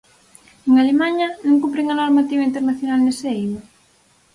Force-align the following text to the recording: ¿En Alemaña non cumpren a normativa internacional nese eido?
¿En 0.67 0.73
Alemaña 0.83 1.27
non 1.45 1.61
cumpren 1.63 1.87
a 1.89 1.99
normativa 2.01 2.47
internacional 2.49 2.99
nese 3.01 3.27
eido? 3.35 3.59